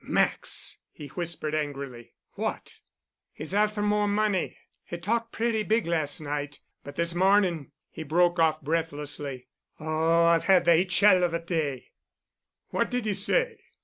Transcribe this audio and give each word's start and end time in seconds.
"Max!" 0.03 0.79
he 0.91 1.09
whispered 1.09 1.53
angrily. 1.53 2.15
"What——?" 2.33 2.73
"He's 3.33 3.53
afther 3.53 3.83
more 3.83 4.07
money. 4.07 4.57
He 4.83 4.97
talked 4.97 5.31
pretty 5.31 5.61
big 5.61 5.85
last 5.85 6.19
night, 6.19 6.59
but 6.83 6.95
this 6.95 7.13
mornin'——" 7.13 7.71
He 7.91 8.01
broke 8.01 8.39
off 8.39 8.63
breathlessly. 8.63 9.47
"Oh, 9.79 10.23
I've 10.25 10.45
had 10.45 10.65
the 10.65 10.71
h—l 10.71 11.23
of 11.23 11.35
a 11.35 11.39
day——" 11.39 11.91
"What 12.71 12.89
did 12.89 13.05
he 13.05 13.13
say?" 13.13 13.59